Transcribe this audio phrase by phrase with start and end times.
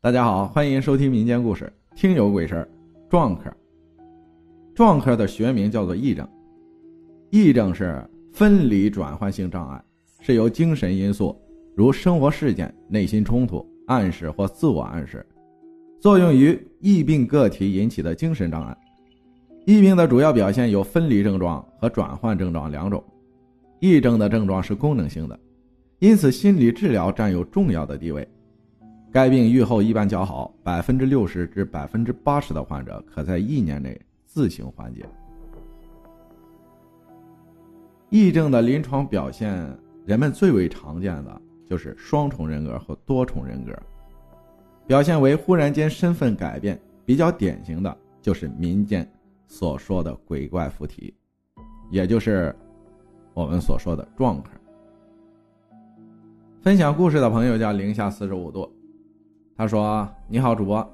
[0.00, 1.64] 大家好，欢迎收听民间故事
[2.00, 2.68] 《听有鬼事儿》。
[3.10, 3.52] 撞客，
[4.72, 6.24] 撞客的学名叫做癔症。
[7.32, 9.84] 癔症是分离转换性障碍，
[10.20, 11.36] 是由精神因素，
[11.74, 15.26] 如生活事件、内心冲突、暗示或自我暗示，
[15.98, 18.78] 作用于疫病个体引起的精神障碍。
[19.66, 23.02] 疫病的主要表现有分离症状和转换症状两种。
[23.80, 25.36] 癔症的症状是功能性的，
[25.98, 28.26] 因此心理治疗占有重要的地位。
[29.10, 35.04] 该病愈后一般较好，百分之六十至百分之八十的患者可在一年内自行缓解。
[38.10, 39.54] 癔症的临床表现，
[40.04, 43.72] 人们最为常见的就是双重人格和多重人格，
[44.86, 46.78] 表现为忽然间身份改变。
[47.04, 49.10] 比较典型的就是民间
[49.46, 51.14] 所说的鬼怪附体，
[51.90, 52.54] 也就是
[53.32, 54.50] 我们所说的撞客。
[56.60, 58.70] 分享故事的朋友叫零下四十五度。
[59.58, 60.88] 他说：“你好，主播，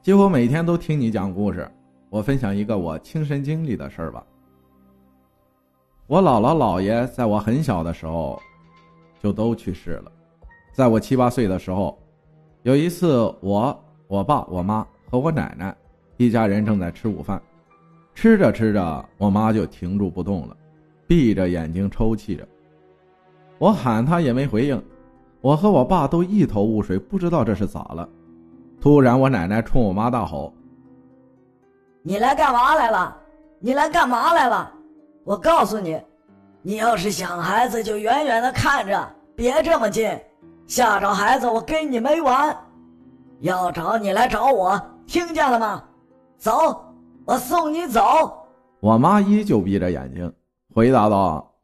[0.00, 1.68] 几乎每天都听你讲故事。
[2.08, 4.24] 我分享一个我亲身经历的事儿吧。
[6.06, 8.40] 我姥姥姥爷在我很小的时候
[9.20, 10.12] 就都去世了。
[10.72, 11.98] 在我七八岁的时候，
[12.62, 15.76] 有一次，我、我爸、我妈和我奶奶
[16.16, 17.42] 一家人正在吃午饭，
[18.14, 20.56] 吃着吃着，我妈就停住不动了，
[21.08, 22.46] 闭着眼睛抽泣着。
[23.58, 24.80] 我喊她也没回应。”
[25.44, 28.08] 我和我爸都一头雾水，不知道这是咋了。
[28.80, 30.50] 突然，我奶奶冲我妈大吼
[32.00, 33.14] ：“你来干嘛来了？
[33.60, 34.72] 你来干嘛来了？
[35.22, 36.00] 我告诉你，
[36.62, 39.06] 你要是想孩子，就远远的看着，
[39.36, 40.18] 别这么近，
[40.66, 42.56] 吓着孩子，我跟你没完。
[43.40, 45.84] 要找你来找我，听见了吗？
[46.38, 46.82] 走，
[47.26, 48.00] 我送你走。”
[48.80, 50.32] 我妈依旧闭着眼睛，
[50.74, 51.54] 回答道：“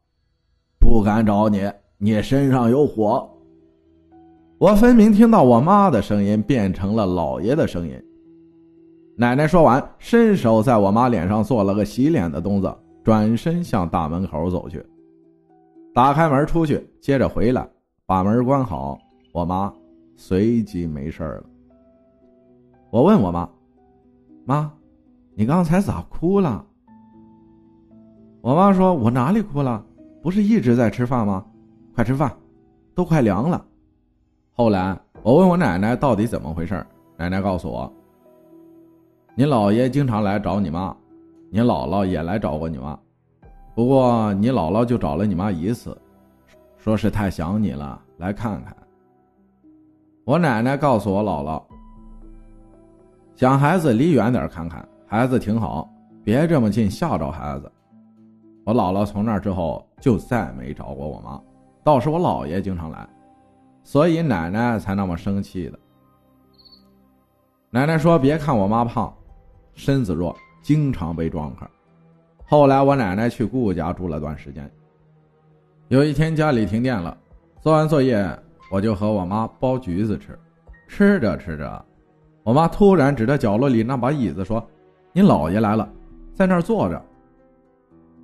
[0.79, 3.27] 不敢找你，你身上有火。”
[4.61, 7.99] 我分明听到我妈的声音变成了老爷的声音。
[9.15, 14.85] 奶奶说完，伸手在我妈脸上做了个洗脸的动作，转身向大门口走去。
[15.95, 17.67] 打开门出去，接着回来，
[18.05, 18.99] 把门关好。
[19.33, 19.73] 我妈
[20.15, 21.43] 随即没事了。
[22.91, 23.49] 我问我妈
[24.45, 24.71] ：“妈，
[25.33, 26.63] 你刚才咋哭了？”
[28.41, 29.83] 我妈说：“我哪里哭了？
[30.21, 31.43] 不是一直在吃饭吗？
[31.95, 32.31] 快吃饭，
[32.93, 33.65] 都快凉了。”
[34.61, 36.85] 后来我问我奶奶到底怎么回事，
[37.17, 37.91] 奶奶告诉我
[39.33, 40.95] ：“你姥爷经常来找你妈，
[41.49, 42.95] 你姥姥也来找过你妈，
[43.73, 45.99] 不过你姥姥就找了你妈一次，
[46.77, 48.77] 说是太想你了，来看看。”
[50.25, 51.59] 我奶奶告诉我姥姥
[53.35, 55.89] ：“想孩子离远点看看，孩子挺好，
[56.23, 57.71] 别这么近吓着孩子。”
[58.63, 61.41] 我姥姥从那之后就再没找过我妈，
[61.83, 63.09] 倒是我姥爷经常来。
[63.83, 65.79] 所以奶奶才那么生气的。
[67.69, 69.13] 奶奶说：“别看我妈胖，
[69.73, 71.65] 身子弱，经常被撞客。”
[72.45, 74.69] 后来我奶奶去姑姑家住了段时间。
[75.87, 77.17] 有一天家里停电了，
[77.61, 78.25] 做完作业
[78.69, 80.37] 我就和我妈剥橘子吃。
[80.87, 81.85] 吃着吃着，
[82.43, 84.61] 我妈突然指着角落里那把椅子说
[85.13, 85.87] ：“你姥爷来了，
[86.33, 87.01] 在那儿坐着。”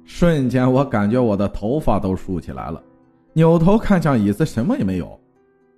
[0.04, 2.84] 瞬间我感觉我的头发都竖起来了，
[3.32, 5.18] 扭头看向椅子，什么也没有。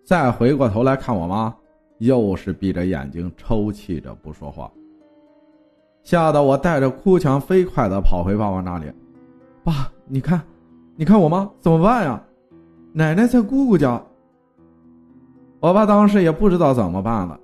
[0.09, 1.55] 再回过头来看我妈，
[1.99, 4.71] 又是闭着眼睛抽泣着不说话，
[6.01, 8.91] 吓得我带着哭腔飞快的跑回爸爸那里。
[9.63, 10.41] 爸，你看，
[10.95, 12.19] 你看我妈怎么办呀？
[12.91, 14.01] 奶奶在姑姑家。
[15.59, 17.39] 我爸当时也不知道怎么办了，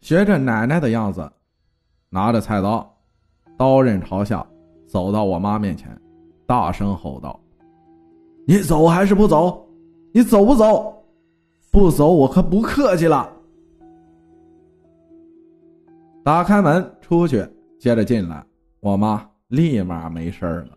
[0.00, 1.30] 学着奶奶的样子，
[2.08, 2.92] 拿着菜刀，
[3.56, 4.44] 刀刃朝下，
[4.84, 5.96] 走到我妈面前，
[6.44, 7.38] 大声吼道
[8.48, 9.64] ：“你走还是不走？
[10.12, 10.92] 你走不走？”
[11.70, 13.30] 不走，我可不客气了。
[16.24, 17.46] 打开门出去，
[17.78, 18.44] 接着进来，
[18.80, 20.76] 我妈立马没事了。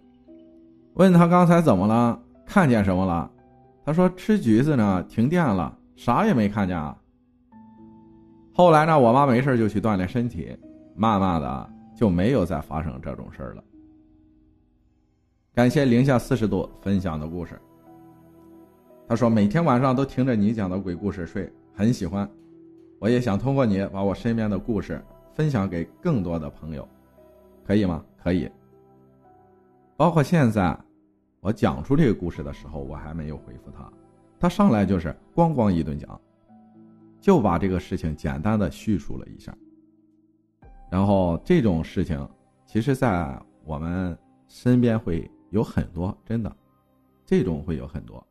[0.93, 3.29] 问他刚才怎么了，看见什么了？
[3.83, 6.97] 他说吃橘子呢，停电了，啥也没看见啊。
[8.53, 10.55] 后来呢，我妈没事就去锻炼身体，
[10.95, 13.63] 慢慢的就没有再发生这种事了。
[15.53, 17.59] 感谢零下四十度分享的故事。
[19.07, 22.27] 他说：“每天晚上都听着你讲的鬼故事睡，很喜欢。
[22.99, 25.03] 我也想通过你把我身边的故事
[25.33, 26.87] 分享给更多的朋友，
[27.65, 28.03] 可以吗？
[28.17, 28.49] 可以。
[29.97, 30.75] 包括现在，
[31.41, 33.91] 我讲出这个故事的时候，我还没有回复他，
[34.39, 36.19] 他上来就是咣咣一顿讲，
[37.19, 39.55] 就把这个事情简单的叙述了一下。
[40.89, 42.27] 然后这种事情，
[42.65, 44.17] 其实在我们
[44.47, 46.55] 身边会有很多，真的，
[47.25, 48.25] 这种会有很多。”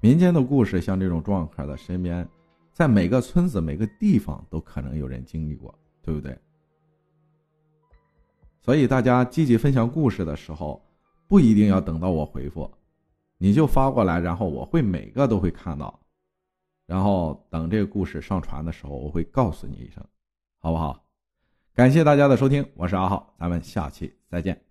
[0.00, 2.26] 民间的故事，像这种撞客的身边，
[2.72, 6.38] 在每个村子、每个地方都可能有人经历过，对不对？
[8.60, 10.84] 所以大家积极分享故事的时候，
[11.26, 12.70] 不一定要等到我回复，
[13.38, 15.98] 你就发过来，然后我会每个都会看到，
[16.86, 20.04] 然后等这个故事上传的时候，我会告诉你一声，
[20.58, 21.02] 好不好？
[21.74, 24.65] 感谢大家的收听，我是阿浩，咱们下期再见。